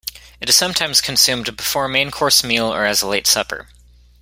It 0.39 0.49
is 0.49 0.55
sometimes 0.55 0.99
consumed 0.99 1.55
before 1.55 1.85
a 1.85 1.89
main 1.89 2.09
course 2.09 2.43
meal 2.43 2.73
or 2.73 2.85
as 2.87 3.03
a 3.03 3.07
late 3.07 3.27
supper. 3.27 3.67